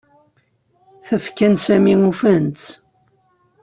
[1.05, 2.63] Tafekka n Sami ufan-tt.